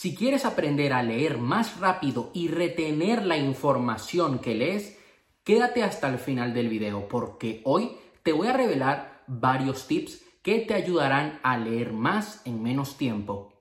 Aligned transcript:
Si 0.00 0.14
quieres 0.14 0.44
aprender 0.44 0.92
a 0.92 1.02
leer 1.02 1.38
más 1.38 1.80
rápido 1.80 2.30
y 2.32 2.46
retener 2.46 3.26
la 3.26 3.36
información 3.36 4.38
que 4.38 4.54
lees, 4.54 4.96
quédate 5.42 5.82
hasta 5.82 6.08
el 6.08 6.20
final 6.20 6.54
del 6.54 6.68
video 6.68 7.08
porque 7.08 7.62
hoy 7.64 7.90
te 8.22 8.30
voy 8.30 8.46
a 8.46 8.52
revelar 8.52 9.24
varios 9.26 9.88
tips 9.88 10.22
que 10.40 10.60
te 10.60 10.74
ayudarán 10.74 11.40
a 11.42 11.58
leer 11.58 11.92
más 11.92 12.42
en 12.46 12.62
menos 12.62 12.96
tiempo. 12.96 13.54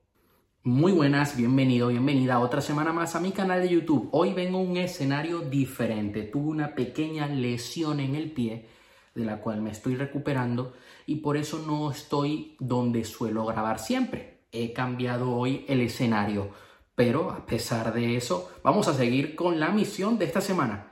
Muy 0.62 0.92
buenas, 0.92 1.36
bienvenido, 1.36 1.88
bienvenida 1.88 2.38
otra 2.38 2.62
semana 2.62 2.94
más 2.94 3.16
a 3.16 3.20
mi 3.20 3.32
canal 3.32 3.64
de 3.64 3.70
YouTube. 3.70 4.10
Hoy 4.12 4.34
vengo 4.34 4.60
a 4.60 4.62
un 4.62 4.78
escenario 4.78 5.40
diferente. 5.40 6.22
Tuve 6.22 6.50
una 6.50 6.76
pequeña 6.76 7.26
lesión 7.26 8.00
en 8.00 8.14
el 8.14 8.32
pie 8.32 8.68
de 9.16 9.26
la 9.26 9.42
cual 9.42 9.64
me 9.64 9.72
estoy 9.72 9.96
recuperando 9.96 10.76
y 11.08 11.16
por 11.16 11.36
eso 11.36 11.64
no 11.66 11.90
estoy 11.90 12.56
donde 12.60 13.06
suelo 13.06 13.44
grabar 13.44 13.80
siempre 13.80 14.37
he 14.52 14.74
cambiado 14.74 15.32
hoy 15.32 15.66
el 15.68 15.82
escenario. 15.82 16.52
Pero 16.96 17.32
a 17.32 17.46
pesar 17.46 17.94
de 17.94 18.18
eso, 18.18 18.52
vamos 18.64 18.88
a 18.88 18.94
seguir 18.94 19.36
con 19.36 19.60
la 19.60 19.70
misión 19.70 20.18
de 20.18 20.26
esta 20.26 20.42
semana. 20.42 20.92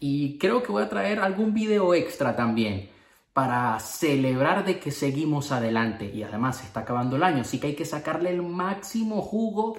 Y 0.00 0.38
creo 0.38 0.62
que 0.62 0.72
voy 0.72 0.82
a 0.82 0.88
traer 0.88 1.20
algún 1.20 1.54
video 1.54 1.94
extra 1.94 2.34
también 2.34 2.90
para 3.32 3.78
celebrar 3.78 4.64
de 4.64 4.80
que 4.80 4.90
seguimos 4.90 5.52
adelante. 5.52 6.10
Y 6.12 6.22
además 6.24 6.58
se 6.58 6.66
está 6.66 6.80
acabando 6.80 7.16
el 7.16 7.22
año, 7.22 7.42
así 7.42 7.60
que 7.60 7.68
hay 7.68 7.74
que 7.76 7.84
sacarle 7.84 8.30
el 8.30 8.42
máximo 8.42 9.22
jugo 9.22 9.78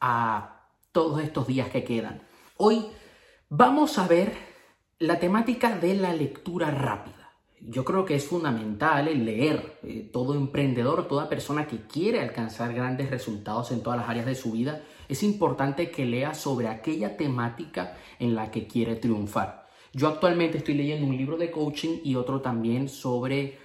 a 0.00 0.66
todos 0.90 1.22
estos 1.22 1.46
días 1.46 1.68
que 1.68 1.84
quedan. 1.84 2.22
Hoy 2.56 2.86
vamos 3.48 3.98
a 3.98 4.08
ver 4.08 4.36
la 4.98 5.18
temática 5.20 5.76
de 5.76 5.94
la 5.94 6.12
lectura 6.12 6.70
rápida 6.70 7.21
yo 7.68 7.84
creo 7.84 8.04
que 8.04 8.16
es 8.16 8.26
fundamental 8.26 9.08
el 9.08 9.24
leer. 9.24 9.78
Eh, 9.82 10.08
todo 10.12 10.34
emprendedor, 10.34 11.06
toda 11.06 11.28
persona 11.28 11.66
que 11.66 11.86
quiere 11.86 12.20
alcanzar 12.20 12.74
grandes 12.74 13.10
resultados 13.10 13.70
en 13.70 13.82
todas 13.82 14.00
las 14.00 14.08
áreas 14.08 14.26
de 14.26 14.34
su 14.34 14.52
vida, 14.52 14.82
es 15.08 15.22
importante 15.22 15.90
que 15.90 16.04
lea 16.04 16.34
sobre 16.34 16.68
aquella 16.68 17.16
temática 17.16 17.96
en 18.18 18.34
la 18.34 18.50
que 18.50 18.66
quiere 18.66 18.96
triunfar. 18.96 19.66
Yo 19.92 20.08
actualmente 20.08 20.58
estoy 20.58 20.74
leyendo 20.74 21.06
un 21.06 21.16
libro 21.16 21.36
de 21.36 21.50
coaching 21.50 21.98
y 22.02 22.14
otro 22.16 22.40
también 22.40 22.88
sobre 22.88 23.58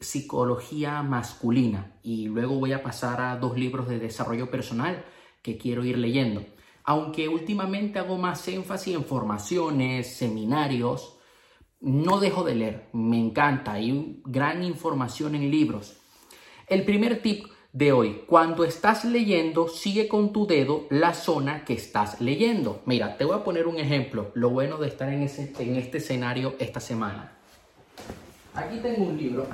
psicología 0.00 1.02
masculina 1.02 1.98
y 2.02 2.26
luego 2.28 2.56
voy 2.56 2.72
a 2.72 2.82
pasar 2.82 3.20
a 3.20 3.36
dos 3.36 3.56
libros 3.58 3.88
de 3.88 3.98
desarrollo 3.98 4.50
personal 4.50 5.04
que 5.42 5.56
quiero 5.56 5.84
ir 5.84 5.98
leyendo. 5.98 6.44
Aunque 6.84 7.28
últimamente 7.28 7.98
hago 7.98 8.16
más 8.16 8.46
énfasis 8.48 8.94
en 8.94 9.04
formaciones, 9.04 10.16
seminarios, 10.16 11.15
no 11.80 12.20
dejo 12.20 12.44
de 12.44 12.54
leer, 12.54 12.88
me 12.92 13.18
encanta, 13.18 13.74
hay 13.74 14.20
gran 14.24 14.62
información 14.62 15.34
en 15.34 15.50
libros. 15.50 15.96
El 16.66 16.84
primer 16.84 17.22
tip 17.22 17.46
de 17.72 17.92
hoy, 17.92 18.22
cuando 18.26 18.64
estás 18.64 19.04
leyendo, 19.04 19.68
sigue 19.68 20.08
con 20.08 20.32
tu 20.32 20.46
dedo 20.46 20.86
la 20.88 21.12
zona 21.12 21.64
que 21.64 21.74
estás 21.74 22.20
leyendo. 22.20 22.80
Mira, 22.86 23.18
te 23.18 23.24
voy 23.24 23.36
a 23.36 23.44
poner 23.44 23.66
un 23.66 23.78
ejemplo, 23.78 24.30
lo 24.34 24.50
bueno 24.50 24.78
de 24.78 24.88
estar 24.88 25.12
en, 25.12 25.20
en 25.22 25.76
este 25.76 25.98
escenario 25.98 26.54
esta 26.58 26.80
semana. 26.80 27.32
Aquí 28.54 28.78
tengo 28.78 29.04
un 29.04 29.18
libro 29.18 29.46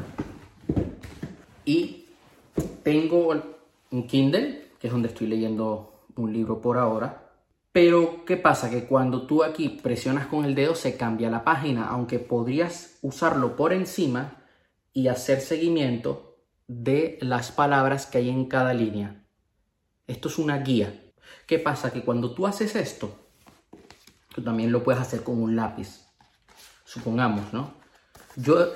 y 1.64 2.06
tengo 2.84 3.34
un 3.90 4.06
Kindle, 4.06 4.68
que 4.78 4.86
es 4.86 4.92
donde 4.92 5.08
estoy 5.08 5.26
leyendo 5.26 5.92
un 6.16 6.32
libro 6.32 6.60
por 6.60 6.78
ahora. 6.78 7.21
Pero, 7.72 8.26
¿qué 8.26 8.36
pasa? 8.36 8.68
Que 8.68 8.84
cuando 8.84 9.26
tú 9.26 9.42
aquí 9.42 9.70
presionas 9.70 10.26
con 10.26 10.44
el 10.44 10.54
dedo 10.54 10.74
se 10.74 10.98
cambia 10.98 11.30
la 11.30 11.42
página, 11.42 11.88
aunque 11.88 12.18
podrías 12.18 12.98
usarlo 13.00 13.56
por 13.56 13.72
encima 13.72 14.44
y 14.92 15.08
hacer 15.08 15.40
seguimiento 15.40 16.36
de 16.68 17.18
las 17.22 17.50
palabras 17.50 18.04
que 18.06 18.18
hay 18.18 18.28
en 18.28 18.44
cada 18.44 18.74
línea. 18.74 19.24
Esto 20.06 20.28
es 20.28 20.38
una 20.38 20.58
guía. 20.58 21.12
¿Qué 21.46 21.58
pasa? 21.58 21.92
Que 21.92 22.02
cuando 22.02 22.34
tú 22.34 22.46
haces 22.46 22.76
esto, 22.76 23.18
tú 24.34 24.42
también 24.42 24.70
lo 24.70 24.84
puedes 24.84 25.00
hacer 25.00 25.22
con 25.22 25.42
un 25.42 25.56
lápiz. 25.56 26.06
Supongamos, 26.84 27.54
¿no? 27.54 27.72
Yo 28.36 28.72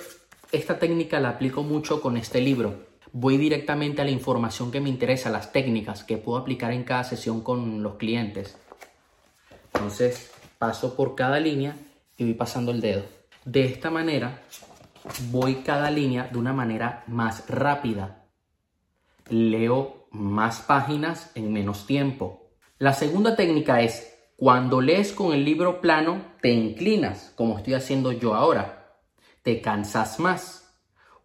esta 0.53 0.79
técnica 0.79 1.21
la 1.21 1.31
aplico 1.31 1.63
mucho 1.63 2.01
con 2.01 2.17
este 2.17 2.41
libro. 2.41 2.87
Voy 3.13 3.37
directamente 3.37 4.01
a 4.01 4.05
la 4.05 4.11
información 4.11 4.71
que 4.71 4.81
me 4.81 4.89
interesa, 4.89 5.31
las 5.31 5.53
técnicas 5.53 6.03
que 6.05 6.17
puedo 6.17 6.39
aplicar 6.39 6.73
en 6.73 6.85
cada 6.85 7.05
sesión 7.05 7.43
con 7.43 7.83
los 7.83 7.97
clientes. 7.97 8.57
Entonces 9.77 10.33
paso 10.59 10.97
por 10.97 11.15
cada 11.15 11.39
línea 11.39 11.77
y 12.17 12.25
voy 12.25 12.35
pasando 12.35 12.73
el 12.73 12.81
dedo. 12.81 13.05
De 13.45 13.65
esta 13.65 13.91
manera 13.91 14.43
voy 15.31 15.57
cada 15.57 15.91
línea 15.91 16.29
de 16.33 16.39
una 16.39 16.53
manera 16.53 17.05
más 17.07 17.49
rápida. 17.49 18.25
Leo 19.29 20.09
más 20.11 20.61
páginas 20.61 21.31
en 21.35 21.53
menos 21.53 21.87
tiempo. 21.87 22.51
La 22.79 22.93
segunda 22.93 23.37
técnica 23.37 23.83
es 23.83 24.15
cuando 24.37 24.81
lees 24.81 25.13
con 25.13 25.33
el 25.33 25.45
libro 25.45 25.81
plano, 25.81 26.23
te 26.41 26.51
inclinas, 26.51 27.33
como 27.37 27.59
estoy 27.59 27.75
haciendo 27.75 28.13
yo 28.13 28.35
ahora. 28.35 28.99
Te 29.43 29.61
cansas 29.61 30.19
más. 30.21 30.75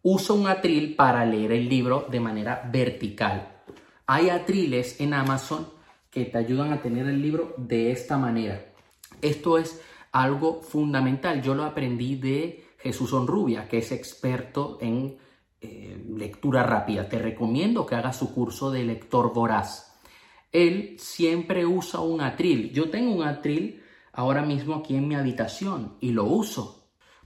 Usa 0.02 0.36
un 0.36 0.48
atril 0.48 0.96
para 0.96 1.26
leer 1.26 1.52
el 1.52 1.70
libro 1.70 2.08
de 2.10 2.20
manera 2.20 2.70
vertical. 2.72 3.64
Hay 4.06 4.30
atriles 4.30 5.00
en 5.00 5.14
Amazon 5.14 5.68
que 6.12 6.26
te 6.26 6.38
ayudan 6.38 6.74
a 6.74 6.82
tener 6.82 7.08
el 7.08 7.22
libro 7.22 7.56
de 7.58 7.92
esta 7.92 8.18
manera. 8.18 8.74
Esto 9.22 9.58
es 9.58 9.82
algo 10.12 10.62
fundamental. 10.62 11.42
Yo 11.42 11.56
lo 11.56 11.64
aprendí 11.64 12.16
de 12.16 12.66
Jesús 12.78 13.14
Onrubia, 13.14 13.68
que 13.68 13.78
es 13.78 13.92
experto 13.92 14.78
en 14.82 15.18
eh, 15.62 16.04
lectura 16.16 16.64
rápida. 16.64 17.08
Te 17.08 17.18
recomiendo 17.18 17.86
que 17.86 17.96
hagas 17.96 18.20
su 18.20 18.34
curso 18.34 18.72
de 18.72 18.84
lector 18.84 19.34
voraz. 19.34 20.00
Él 20.52 20.98
siempre 21.00 21.66
usa 21.66 22.02
un 22.02 22.22
atril. 22.22 22.72
Yo 22.74 22.90
tengo 22.90 23.16
un 23.16 23.24
atril 23.24 23.82
ahora 24.12 24.42
mismo 24.42 24.76
aquí 24.76 24.96
en 24.96 25.08
mi 25.08 25.16
habitación 25.16 25.96
y 26.02 26.12
lo 26.12 26.26
uso 26.26 26.82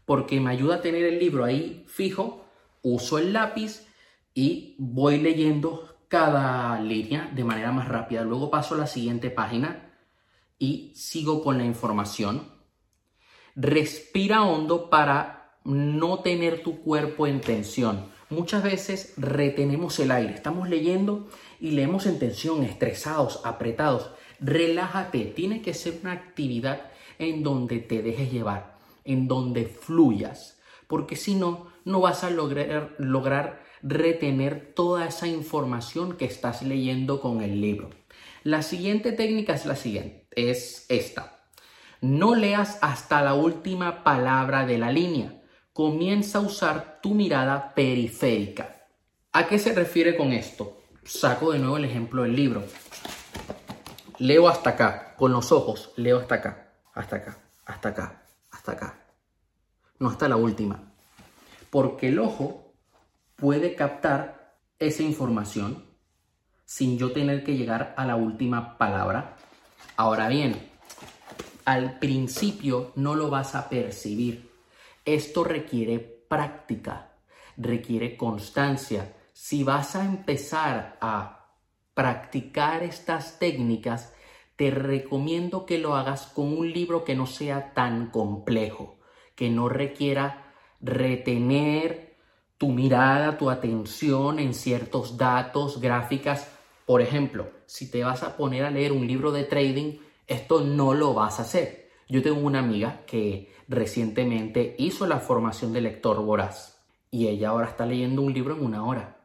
porque 0.05 0.39
me 0.39 0.51
ayuda 0.51 0.75
a 0.75 0.81
tener 0.81 1.03
el 1.03 1.19
libro 1.19 1.43
ahí 1.43 1.83
fijo, 1.87 2.45
uso 2.83 3.17
el 3.17 3.33
lápiz 3.33 3.87
y 4.33 4.75
voy 4.77 5.19
leyendo 5.19 5.94
cada 6.15 6.79
línea 6.79 7.29
de 7.35 7.43
manera 7.43 7.73
más 7.73 7.89
rápida. 7.89 8.23
Luego 8.23 8.49
paso 8.49 8.73
a 8.73 8.77
la 8.77 8.87
siguiente 8.87 9.29
página 9.29 9.91
y 10.57 10.93
sigo 10.95 11.43
con 11.43 11.57
la 11.57 11.65
información. 11.65 12.47
Respira 13.53 14.43
hondo 14.43 14.89
para 14.89 15.57
no 15.65 16.19
tener 16.19 16.63
tu 16.63 16.79
cuerpo 16.79 17.27
en 17.27 17.41
tensión. 17.41 18.05
Muchas 18.29 18.63
veces 18.63 19.13
retenemos 19.17 19.99
el 19.99 20.09
aire, 20.09 20.33
estamos 20.33 20.69
leyendo 20.69 21.27
y 21.59 21.71
leemos 21.71 22.05
en 22.05 22.17
tensión, 22.17 22.63
estresados, 22.63 23.41
apretados. 23.43 24.09
Relájate, 24.39 25.25
tiene 25.25 25.61
que 25.61 25.73
ser 25.73 25.99
una 26.01 26.13
actividad 26.13 26.93
en 27.19 27.43
donde 27.43 27.79
te 27.79 28.01
dejes 28.01 28.31
llevar, 28.31 28.77
en 29.03 29.27
donde 29.27 29.65
fluyas, 29.65 30.61
porque 30.87 31.15
si 31.15 31.35
no, 31.35 31.67
no 31.83 32.01
vas 32.01 32.23
a 32.23 32.29
lograr, 32.29 32.95
lograr 32.97 33.63
retener 33.81 34.73
toda 34.75 35.05
esa 35.05 35.27
información 35.27 36.17
que 36.17 36.25
estás 36.25 36.61
leyendo 36.61 37.21
con 37.21 37.41
el 37.41 37.61
libro. 37.61 37.89
La 38.43 38.61
siguiente 38.61 39.11
técnica 39.11 39.53
es 39.53 39.65
la 39.65 39.75
siguiente, 39.75 40.27
es 40.31 40.85
esta. 40.89 41.39
No 42.01 42.35
leas 42.35 42.77
hasta 42.81 43.21
la 43.21 43.33
última 43.33 44.03
palabra 44.03 44.65
de 44.65 44.77
la 44.77 44.91
línea. 44.91 45.41
Comienza 45.73 46.39
a 46.39 46.41
usar 46.41 46.99
tu 47.01 47.13
mirada 47.13 47.73
periférica. 47.73 48.87
¿A 49.33 49.47
qué 49.47 49.59
se 49.59 49.73
refiere 49.73 50.15
con 50.15 50.31
esto? 50.31 50.77
Saco 51.03 51.51
de 51.51 51.59
nuevo 51.59 51.77
el 51.77 51.85
ejemplo 51.85 52.23
del 52.23 52.35
libro. 52.35 52.63
Leo 54.17 54.47
hasta 54.47 54.71
acá, 54.71 55.15
con 55.17 55.31
los 55.33 55.51
ojos, 55.51 55.91
leo 55.97 56.19
hasta 56.19 56.35
acá, 56.35 56.71
hasta 56.93 57.17
acá, 57.17 57.37
hasta 57.65 57.89
acá, 57.89 58.23
hasta 58.51 58.71
acá. 58.71 59.04
No 59.99 60.09
hasta 60.09 60.27
la 60.27 60.35
última. 60.35 60.93
Porque 61.69 62.09
el 62.09 62.19
ojo 62.19 62.73
puede 63.35 63.75
captar 63.75 64.57
esa 64.79 65.03
información 65.03 65.85
sin 66.65 66.97
yo 66.97 67.11
tener 67.11 67.43
que 67.43 67.55
llegar 67.55 67.93
a 67.97 68.05
la 68.05 68.15
última 68.15 68.77
palabra. 68.77 69.37
Ahora 69.95 70.27
bien, 70.27 70.69
al 71.65 71.99
principio 71.99 72.91
no 72.95 73.15
lo 73.15 73.29
vas 73.29 73.55
a 73.55 73.69
percibir. 73.69 74.51
Esto 75.05 75.43
requiere 75.43 75.99
práctica, 75.99 77.13
requiere 77.57 78.17
constancia. 78.17 79.15
Si 79.33 79.63
vas 79.63 79.95
a 79.95 80.03
empezar 80.03 80.97
a 81.01 81.53
practicar 81.93 82.83
estas 82.83 83.39
técnicas, 83.39 84.13
te 84.55 84.71
recomiendo 84.71 85.65
que 85.65 85.77
lo 85.77 85.95
hagas 85.95 86.27
con 86.27 86.57
un 86.57 86.71
libro 86.71 87.03
que 87.03 87.15
no 87.15 87.25
sea 87.27 87.73
tan 87.73 88.09
complejo, 88.09 88.99
que 89.35 89.49
no 89.49 89.69
requiera 89.69 90.53
retener 90.81 92.15
tu 92.57 92.69
mirada, 92.69 93.37
tu 93.37 93.49
atención 93.49 94.39
en 94.39 94.53
ciertos 94.53 95.17
datos, 95.17 95.81
gráficas. 95.81 96.51
Por 96.85 97.01
ejemplo, 97.01 97.49
si 97.65 97.89
te 97.89 98.03
vas 98.03 98.23
a 98.23 98.37
poner 98.37 98.65
a 98.65 98.71
leer 98.71 98.91
un 98.91 99.07
libro 99.07 99.31
de 99.31 99.43
trading, 99.43 99.97
esto 100.27 100.61
no 100.61 100.93
lo 100.93 101.13
vas 101.13 101.39
a 101.39 101.43
hacer. 101.43 101.89
Yo 102.07 102.21
tengo 102.21 102.39
una 102.39 102.59
amiga 102.59 103.01
que 103.05 103.53
recientemente 103.67 104.75
hizo 104.77 105.07
la 105.07 105.19
formación 105.19 105.73
de 105.73 105.81
lector 105.81 106.23
voraz 106.23 106.83
y 107.09 107.27
ella 107.27 107.49
ahora 107.49 107.67
está 107.67 107.85
leyendo 107.85 108.21
un 108.21 108.33
libro 108.33 108.55
en 108.55 108.63
una 108.63 108.85
hora. 108.85 109.17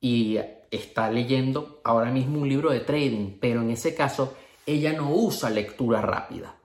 Y 0.00 0.38
está 0.70 1.10
leyendo 1.10 1.80
ahora 1.84 2.10
mismo 2.10 2.40
un 2.40 2.48
libro 2.48 2.70
de 2.70 2.80
trading, 2.80 3.38
pero 3.40 3.60
en 3.62 3.70
ese 3.70 3.94
caso 3.94 4.36
ella 4.66 4.92
no 4.92 5.10
usa 5.10 5.50
lectura 5.50 6.00
rápida. 6.00 6.56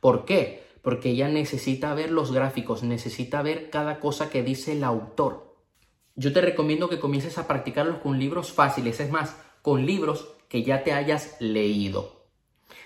¿Por 0.00 0.24
qué? 0.24 0.63
Porque 0.84 1.10
ella 1.10 1.28
necesita 1.28 1.94
ver 1.94 2.12
los 2.12 2.30
gráficos, 2.30 2.82
necesita 2.82 3.40
ver 3.40 3.70
cada 3.70 3.98
cosa 3.98 4.28
que 4.28 4.42
dice 4.42 4.72
el 4.72 4.84
autor. 4.84 5.56
Yo 6.14 6.32
te 6.32 6.42
recomiendo 6.42 6.90
que 6.90 7.00
comiences 7.00 7.38
a 7.38 7.48
practicarlos 7.48 7.98
con 7.98 8.18
libros 8.18 8.52
fáciles, 8.52 9.00
es 9.00 9.10
más, 9.10 9.34
con 9.62 9.86
libros 9.86 10.28
que 10.48 10.62
ya 10.62 10.84
te 10.84 10.92
hayas 10.92 11.36
leído. 11.40 12.26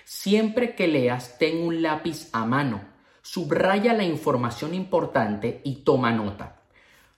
Siempre 0.05 0.75
que 0.75 0.87
leas, 0.87 1.37
ten 1.37 1.57
un 1.57 1.81
lápiz 1.81 2.29
a 2.31 2.45
mano, 2.45 2.81
subraya 3.21 3.93
la 3.93 4.05
información 4.05 4.73
importante 4.73 5.61
y 5.65 5.83
toma 5.83 6.11
nota. 6.11 6.63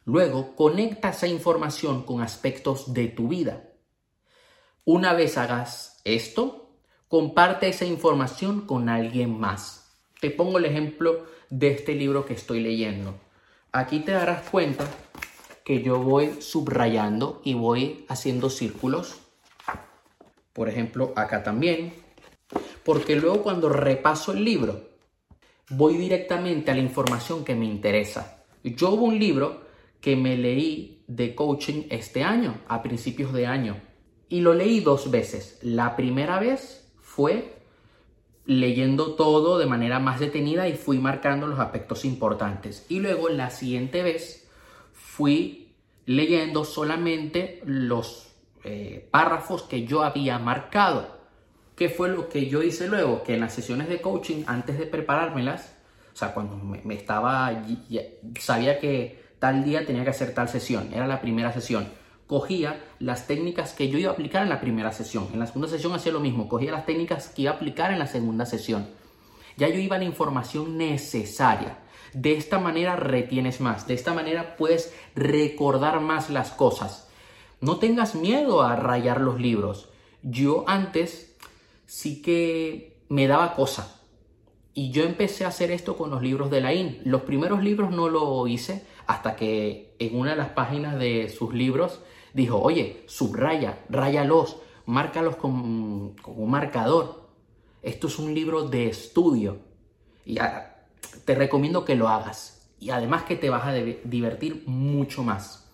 Luego, 0.04 0.56
conecta 0.56 1.10
esa 1.10 1.28
información 1.28 2.04
con 2.04 2.22
aspectos 2.22 2.92
de 2.92 3.08
tu 3.08 3.28
vida. 3.28 3.70
Una 4.84 5.14
vez 5.14 5.38
hagas 5.38 6.02
esto, 6.06 6.74
comparte 7.08 7.68
esa 7.68 7.86
información 7.86 8.62
con 8.62 8.90
alguien 8.90 9.40
más. 9.40 9.81
Te 10.22 10.30
pongo 10.30 10.60
el 10.60 10.66
ejemplo 10.66 11.26
de 11.50 11.72
este 11.72 11.96
libro 11.96 12.28
que 12.28 12.36
estoy 12.36 12.60
leyendo. 12.60 13.20
Aquí 13.72 14.02
te 14.02 14.12
darás 14.12 14.48
cuenta 14.48 14.86
que 15.66 15.82
yo 15.82 15.98
voy 15.98 16.44
subrayando 16.44 17.42
y 17.44 17.56
voy 17.56 18.06
haciendo 18.08 18.52
círculos. 18.52 19.20
Por 20.54 20.70
ejemplo, 20.70 21.12
acá 21.16 21.42
también. 21.42 21.96
Porque 22.86 23.16
luego 23.16 23.42
cuando 23.42 23.68
repaso 23.70 24.34
el 24.34 24.46
libro, 24.46 24.90
voy 25.72 25.98
directamente 25.98 26.70
a 26.70 26.76
la 26.76 26.82
información 26.82 27.44
que 27.44 27.56
me 27.56 27.66
interesa. 27.66 28.44
Yo 28.64 28.92
hubo 28.92 29.06
un 29.06 29.18
libro 29.18 29.62
que 30.02 30.16
me 30.16 30.38
leí 30.38 31.04
de 31.08 31.34
coaching 31.34 31.88
este 31.90 32.24
año, 32.24 32.62
a 32.68 32.84
principios 32.84 33.34
de 33.34 33.48
año. 33.48 33.82
Y 34.30 34.42
lo 34.42 34.54
leí 34.54 34.82
dos 34.82 35.10
veces. 35.10 35.58
La 35.64 35.96
primera 35.96 36.40
vez 36.40 36.94
fue 37.02 37.61
leyendo 38.52 39.14
todo 39.16 39.58
de 39.58 39.66
manera 39.66 40.00
más 40.00 40.20
detenida 40.20 40.68
y 40.68 40.74
fui 40.74 41.00
marcando 41.00 41.48
los 41.48 41.60
aspectos 41.60 42.04
importantes. 42.04 42.86
Y 42.90 43.00
luego 43.00 43.30
la 43.30 43.50
siguiente 43.50 44.04
vez 44.04 44.50
fui 44.92 45.74
leyendo 46.06 46.66
solamente 46.66 47.62
los 47.66 48.36
eh, 48.64 49.08
párrafos 49.10 49.64
que 49.64 49.86
yo 49.86 50.04
había 50.04 50.38
marcado. 50.38 51.22
¿Qué 51.78 51.88
fue 51.88 52.10
lo 52.10 52.28
que 52.28 52.48
yo 52.48 52.62
hice 52.62 52.88
luego? 52.88 53.24
Que 53.24 53.36
en 53.36 53.40
las 53.40 53.54
sesiones 53.54 53.88
de 53.88 54.02
coaching, 54.02 54.44
antes 54.48 54.78
de 54.78 54.86
preparármelas, 54.86 55.74
o 56.14 56.18
sea, 56.18 56.34
cuando 56.34 56.58
me, 56.58 56.94
estaba, 56.94 57.64
sabía 58.38 58.80
que 58.80 59.24
tal 59.40 59.64
día 59.64 59.86
tenía 59.86 60.04
que 60.04 60.10
hacer 60.10 60.34
tal 60.34 60.50
sesión, 60.50 60.90
era 60.94 61.08
la 61.08 61.22
primera 61.22 61.54
sesión. 61.54 61.88
Cogía 62.32 62.82
las 63.00 63.28
técnicas 63.28 63.74
que 63.74 63.90
yo 63.90 63.98
iba 63.98 64.10
a 64.10 64.14
aplicar 64.14 64.44
en 64.44 64.48
la 64.48 64.62
primera 64.62 64.94
sesión. 64.94 65.28
En 65.34 65.40
la 65.40 65.48
segunda 65.48 65.68
sesión 65.68 65.92
hacía 65.92 66.14
lo 66.14 66.22
mismo, 66.22 66.48
cogía 66.48 66.72
las 66.72 66.86
técnicas 66.86 67.28
que 67.28 67.42
iba 67.42 67.52
a 67.52 67.56
aplicar 67.56 67.92
en 67.92 68.00
la 68.00 68.08
segunda 68.08 68.46
sesión. 68.46 68.88
Ya 69.58 69.68
yo 69.68 69.80
iba 69.80 69.98
a 69.98 70.00
la 70.00 70.06
información 70.06 70.78
necesaria. 70.78 71.80
De 72.14 72.38
esta 72.38 72.58
manera 72.58 72.96
retienes 72.96 73.60
más, 73.60 73.86
de 73.86 73.96
esta 73.96 74.14
manera 74.14 74.56
puedes 74.56 74.94
recordar 75.14 76.00
más 76.00 76.30
las 76.30 76.52
cosas. 76.52 77.10
No 77.60 77.80
tengas 77.80 78.16
miedo 78.16 78.62
a 78.62 78.78
rayar 78.78 79.20
los 79.20 79.38
libros. 79.38 79.90
Yo 80.24 80.64
antes 80.68 81.36
sí 81.86 82.22
que 82.22 82.96
me 83.10 83.28
daba 83.28 83.56
cosa. 83.56 84.00
Y 84.74 84.92
yo 84.92 85.04
empecé 85.04 85.44
a 85.44 85.50
hacer 85.50 85.70
esto 85.70 85.98
con 85.98 86.10
los 86.10 86.22
libros 86.22 86.50
de 86.50 86.62
la 86.62 86.74
IN. 86.74 87.02
Los 87.04 87.24
primeros 87.24 87.62
libros 87.62 87.92
no 87.92 88.08
lo 88.08 88.48
hice 88.48 88.86
hasta 89.06 89.36
que 89.36 89.96
en 90.00 90.18
una 90.18 90.32
de 90.32 90.38
las 90.38 90.52
páginas 90.52 90.98
de 90.98 91.28
sus 91.28 91.54
libros 91.54 92.00
dijo, 92.34 92.60
oye, 92.60 93.04
subraya, 93.08 93.80
ráyalos, 93.90 94.58
márcalos 94.86 95.36
con, 95.36 96.16
con 96.22 96.42
un 96.42 96.50
marcador. 96.50 97.30
Esto 97.82 98.08
es 98.08 98.20
un 98.20 98.34
libro 98.34 98.68
de 98.68 98.88
estudio. 98.88 99.60
Y 100.26 100.38
te 101.26 101.36
recomiendo 101.36 101.86
que 101.86 101.96
lo 101.96 102.10
hagas. 102.10 102.70
Y 102.80 102.90
además 102.90 103.24
que 103.24 103.36
te 103.36 103.50
vas 103.50 103.66
a 103.66 103.74
divertir 103.74 104.64
mucho 104.66 105.24
más. 105.24 105.70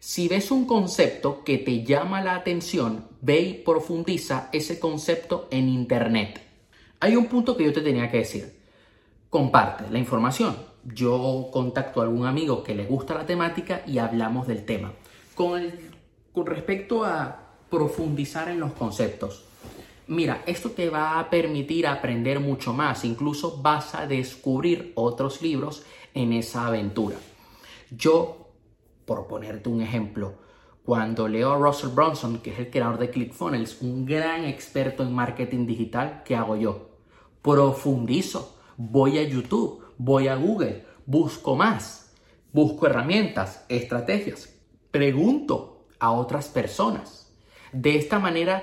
Si 0.00 0.28
ves 0.28 0.50
un 0.50 0.66
concepto 0.66 1.44
que 1.44 1.58
te 1.58 1.84
llama 1.84 2.22
la 2.22 2.34
atención, 2.34 3.06
ve 3.22 3.40
y 3.40 3.54
profundiza 3.54 4.50
ese 4.52 4.78
concepto 4.78 5.48
en 5.50 5.68
Internet. 5.68 6.42
Hay 7.00 7.16
un 7.16 7.26
punto 7.26 7.56
que 7.56 7.64
yo 7.64 7.72
te 7.72 7.80
tenía 7.80 8.10
que 8.10 8.18
decir. 8.18 8.60
Comparte 9.30 9.90
la 9.90 9.98
información 9.98 10.56
yo 10.92 11.48
contacto 11.50 12.00
a 12.00 12.04
algún 12.04 12.26
amigo 12.26 12.62
que 12.62 12.74
le 12.74 12.84
gusta 12.84 13.14
la 13.14 13.26
temática 13.26 13.82
y 13.86 13.98
hablamos 13.98 14.46
del 14.46 14.64
tema. 14.64 14.92
Con, 15.34 15.72
respecto 16.46 17.04
a 17.04 17.56
profundizar 17.68 18.48
en 18.48 18.60
los 18.60 18.72
conceptos, 18.72 19.44
mira, 20.06 20.42
esto 20.46 20.70
te 20.70 20.88
va 20.90 21.18
a 21.18 21.28
permitir 21.28 21.88
aprender 21.88 22.38
mucho 22.38 22.72
más, 22.72 23.04
incluso 23.04 23.60
vas 23.60 23.96
a 23.96 24.06
descubrir 24.06 24.92
otros 24.94 25.42
libros 25.42 25.84
en 26.14 26.32
esa 26.32 26.68
aventura. 26.68 27.16
Yo, 27.90 28.48
por 29.04 29.26
ponerte 29.26 29.68
un 29.68 29.82
ejemplo, 29.82 30.34
cuando 30.84 31.26
leo 31.26 31.52
a 31.52 31.58
Russell 31.58 31.90
Brunson, 31.90 32.38
que 32.38 32.52
es 32.52 32.58
el 32.58 32.70
creador 32.70 32.98
de 32.98 33.10
ClickFunnels, 33.10 33.80
un 33.82 34.04
gran 34.04 34.44
experto 34.44 35.02
en 35.02 35.12
marketing 35.12 35.66
digital, 35.66 36.22
¿qué 36.24 36.36
hago 36.36 36.56
yo? 36.56 36.90
Profundizo, 37.42 38.56
voy 38.76 39.18
a 39.18 39.22
YouTube, 39.22 39.82
voy 39.98 40.28
a 40.28 40.36
Google, 40.36 40.84
busco 41.06 41.56
más, 41.56 42.12
busco 42.52 42.86
herramientas, 42.86 43.64
estrategias, 43.68 44.53
pregunto 44.94 45.88
a 45.98 46.12
otras 46.12 46.46
personas. 46.46 47.28
De 47.72 47.96
esta 47.96 48.20
manera, 48.20 48.62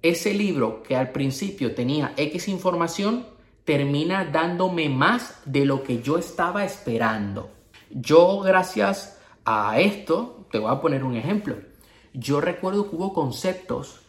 ese 0.00 0.32
libro 0.32 0.82
que 0.82 0.96
al 0.96 1.12
principio 1.12 1.74
tenía 1.74 2.14
X 2.16 2.48
información, 2.48 3.26
termina 3.66 4.24
dándome 4.24 4.88
más 4.88 5.42
de 5.44 5.66
lo 5.66 5.82
que 5.82 6.00
yo 6.00 6.16
estaba 6.16 6.64
esperando. 6.64 7.50
Yo, 7.90 8.40
gracias 8.40 9.20
a 9.44 9.78
esto, 9.78 10.46
te 10.50 10.60
voy 10.60 10.72
a 10.72 10.80
poner 10.80 11.04
un 11.04 11.14
ejemplo. 11.14 11.56
Yo 12.14 12.40
recuerdo 12.40 12.88
que 12.88 12.96
hubo 12.96 13.12
conceptos 13.12 14.00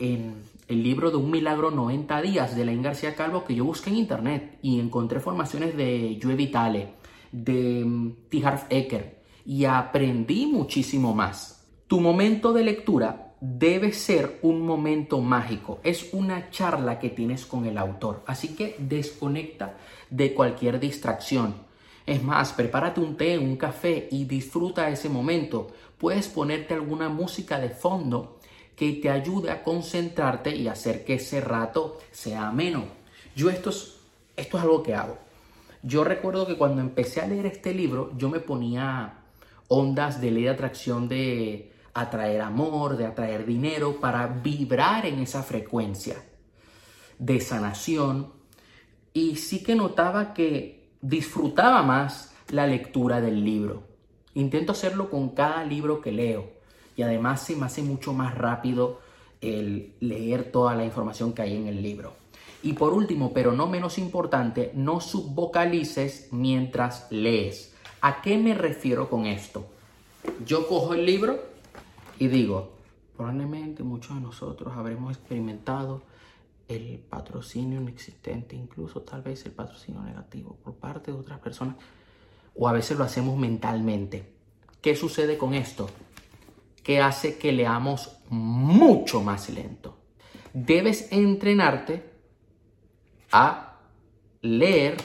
en 0.00 0.42
el 0.66 0.82
libro 0.82 1.12
de 1.12 1.18
Un 1.18 1.30
Milagro 1.30 1.70
90 1.70 2.22
Días 2.22 2.56
de 2.56 2.64
Laín 2.64 2.82
García 2.82 3.14
Calvo 3.14 3.44
que 3.44 3.54
yo 3.54 3.64
busqué 3.64 3.90
en 3.90 3.98
internet 3.98 4.58
y 4.62 4.80
encontré 4.80 5.20
formaciones 5.20 5.76
de 5.76 6.18
Joe 6.20 6.34
Vitale, 6.34 6.94
de 7.30 7.84
mm, 7.84 8.12
T. 8.28 8.44
Harv 8.44 8.66
Eker 8.68 9.16
y 9.46 9.64
aprendí 9.64 10.46
muchísimo 10.46 11.14
más. 11.14 11.64
Tu 11.86 12.00
momento 12.00 12.52
de 12.52 12.64
lectura 12.64 13.34
debe 13.40 13.92
ser 13.92 14.40
un 14.42 14.62
momento 14.62 15.20
mágico, 15.20 15.78
es 15.84 16.12
una 16.12 16.50
charla 16.50 16.98
que 16.98 17.10
tienes 17.10 17.46
con 17.46 17.64
el 17.64 17.78
autor, 17.78 18.24
así 18.26 18.56
que 18.56 18.74
desconecta 18.78 19.76
de 20.10 20.34
cualquier 20.34 20.80
distracción. 20.80 21.54
Es 22.04 22.22
más, 22.22 22.52
prepárate 22.52 23.00
un 23.00 23.16
té, 23.16 23.38
un 23.38 23.56
café 23.56 24.08
y 24.10 24.24
disfruta 24.24 24.88
ese 24.88 25.08
momento. 25.08 25.68
Puedes 25.98 26.28
ponerte 26.28 26.74
alguna 26.74 27.08
música 27.08 27.58
de 27.58 27.70
fondo 27.70 28.38
que 28.76 28.92
te 28.94 29.10
ayude 29.10 29.50
a 29.50 29.62
concentrarte 29.62 30.54
y 30.54 30.68
hacer 30.68 31.04
que 31.04 31.14
ese 31.14 31.40
rato 31.40 31.98
sea 32.10 32.48
ameno. 32.48 32.84
Yo 33.34 33.50
esto 33.50 33.70
es, 33.70 33.96
esto 34.36 34.56
es 34.56 34.62
algo 34.62 34.82
que 34.82 34.94
hago. 34.94 35.18
Yo 35.82 36.04
recuerdo 36.04 36.46
que 36.46 36.56
cuando 36.56 36.80
empecé 36.80 37.20
a 37.20 37.26
leer 37.26 37.46
este 37.46 37.74
libro, 37.74 38.12
yo 38.16 38.28
me 38.28 38.40
ponía 38.40 39.25
ondas 39.68 40.20
de 40.20 40.30
ley 40.30 40.44
de 40.44 40.50
atracción 40.50 41.08
de 41.08 41.72
atraer 41.94 42.40
amor, 42.42 42.96
de 42.96 43.06
atraer 43.06 43.46
dinero, 43.46 44.00
para 44.00 44.26
vibrar 44.26 45.06
en 45.06 45.18
esa 45.20 45.42
frecuencia 45.42 46.16
de 47.18 47.40
sanación. 47.40 48.32
Y 49.12 49.36
sí 49.36 49.62
que 49.62 49.74
notaba 49.74 50.34
que 50.34 50.90
disfrutaba 51.00 51.82
más 51.82 52.34
la 52.48 52.66
lectura 52.66 53.20
del 53.20 53.44
libro. 53.44 53.84
Intento 54.34 54.72
hacerlo 54.72 55.08
con 55.08 55.30
cada 55.30 55.64
libro 55.64 56.00
que 56.00 56.12
leo 56.12 56.50
y 56.96 57.02
además 57.02 57.42
se 57.42 57.56
me 57.56 57.66
hace 57.66 57.82
mucho 57.82 58.12
más 58.12 58.34
rápido 58.34 59.00
el 59.40 59.94
leer 60.00 60.50
toda 60.50 60.74
la 60.74 60.84
información 60.84 61.32
que 61.32 61.42
hay 61.42 61.56
en 61.56 61.66
el 61.66 61.82
libro. 61.82 62.14
Y 62.62 62.72
por 62.72 62.92
último, 62.92 63.32
pero 63.32 63.52
no 63.52 63.66
menos 63.66 63.98
importante, 63.98 64.72
no 64.74 65.00
subvocalices 65.00 66.28
mientras 66.32 67.06
lees. 67.10 67.75
¿A 68.00 68.20
qué 68.22 68.38
me 68.38 68.54
refiero 68.54 69.08
con 69.08 69.26
esto? 69.26 69.66
Yo 70.44 70.66
cojo 70.66 70.94
el 70.94 71.06
libro 71.06 71.38
y 72.18 72.28
digo, 72.28 72.72
probablemente 73.16 73.82
muchos 73.82 74.16
de 74.16 74.22
nosotros 74.22 74.72
habremos 74.76 75.16
experimentado 75.16 76.02
el 76.68 76.98
patrocinio 76.98 77.80
inexistente, 77.80 78.56
incluso 78.56 79.02
tal 79.02 79.22
vez 79.22 79.46
el 79.46 79.52
patrocinio 79.52 80.02
negativo 80.02 80.56
por 80.62 80.74
parte 80.74 81.12
de 81.12 81.18
otras 81.18 81.38
personas, 81.38 81.76
o 82.54 82.68
a 82.68 82.72
veces 82.72 82.98
lo 82.98 83.04
hacemos 83.04 83.38
mentalmente. 83.38 84.34
¿Qué 84.80 84.96
sucede 84.96 85.38
con 85.38 85.54
esto? 85.54 85.88
que 86.86 87.00
hace 87.00 87.36
que 87.36 87.50
leamos 87.50 88.12
mucho 88.28 89.20
más 89.20 89.50
lento. 89.50 89.98
Debes 90.52 91.10
entrenarte 91.10 92.12
a 93.32 93.80
leer 94.40 94.96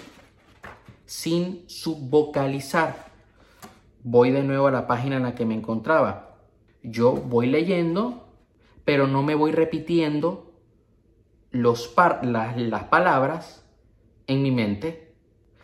sin 1.11 1.67
subvocalizar. 1.67 3.11
Voy 4.01 4.31
de 4.31 4.43
nuevo 4.43 4.67
a 4.67 4.71
la 4.71 4.87
página 4.87 5.17
en 5.17 5.23
la 5.23 5.35
que 5.35 5.45
me 5.45 5.55
encontraba. 5.55 6.37
yo 6.83 7.11
voy 7.11 7.47
leyendo, 7.47 8.29
pero 8.85 9.07
no 9.07 9.21
me 9.21 9.35
voy 9.35 9.51
repitiendo 9.51 10.53
los 11.51 11.93
las, 12.23 12.55
las 12.55 12.83
palabras 12.85 13.65
en 14.25 14.41
mi 14.41 14.51
mente. 14.51 15.13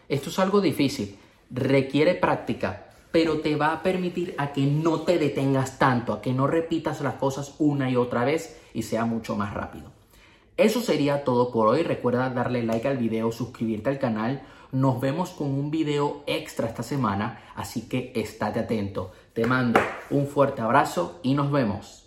Esto 0.09 0.31
es 0.31 0.37
algo 0.37 0.59
difícil, 0.59 1.17
requiere 1.49 2.13
práctica, 2.13 2.89
pero 3.13 3.39
te 3.39 3.55
va 3.55 3.71
a 3.71 3.83
permitir 3.83 4.35
a 4.37 4.51
que 4.51 4.65
no 4.65 5.03
te 5.03 5.17
detengas 5.17 5.79
tanto, 5.79 6.11
a 6.11 6.21
que 6.21 6.33
no 6.33 6.47
repitas 6.47 6.99
las 6.99 7.13
cosas 7.13 7.55
una 7.57 7.89
y 7.89 7.95
otra 7.95 8.25
vez 8.25 8.61
y 8.73 8.83
sea 8.83 9.05
mucho 9.05 9.37
más 9.37 9.53
rápido. 9.53 9.93
Eso 10.57 10.81
sería 10.81 11.23
todo 11.23 11.51
por 11.51 11.67
hoy. 11.67 11.83
Recuerda 11.83 12.31
darle 12.31 12.63
like 12.63 12.87
al 12.87 12.97
video, 12.97 13.31
suscribirte 13.31 13.89
al 13.89 13.99
canal. 13.99 14.41
Nos 14.71 14.99
vemos 14.99 15.29
con 15.29 15.47
un 15.47 15.71
video 15.71 16.23
extra 16.27 16.67
esta 16.67 16.83
semana, 16.83 17.41
así 17.55 17.87
que 17.87 18.11
estate 18.15 18.59
atento. 18.59 19.11
Te 19.33 19.45
mando 19.45 19.79
un 20.09 20.27
fuerte 20.27 20.61
abrazo 20.61 21.19
y 21.23 21.35
nos 21.35 21.51
vemos. 21.51 22.06